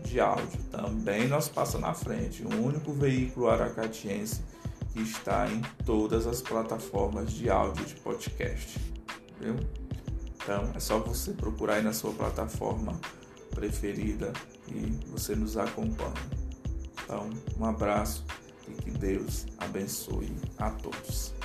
de 0.05 0.19
áudio. 0.19 0.61
Também 0.71 1.29
nós 1.29 1.49
passa 1.49 1.79
na 1.79 1.95
frente, 1.95 2.43
o 2.43 2.65
único 2.65 2.93
veículo 2.93 3.49
aracatiense 3.49 4.43
que 4.93 5.01
está 5.03 5.49
em 5.49 5.63
todas 5.85 6.27
as 6.27 6.43
plataformas 6.43 7.33
de 7.33 7.49
áudio 7.49 7.85
de 7.87 7.95
podcast. 7.95 8.79
Viu? 9.41 9.55
Então 10.35 10.73
é 10.75 10.81
só 10.81 10.99
você 10.99 11.33
procurar 11.33 11.75
aí 11.75 11.83
na 11.83 11.93
sua 11.93 12.13
plataforma 12.13 13.01
preferida 13.55 14.33
e 14.69 14.99
você 15.09 15.37
nos 15.37 15.57
acompanha. 15.57 16.13
Então, 17.05 17.31
um 17.59 17.65
abraço 17.65 18.25
e 18.69 18.73
que 18.73 18.91
Deus 18.91 19.47
abençoe 19.59 20.35
a 20.59 20.71
todos. 20.71 21.36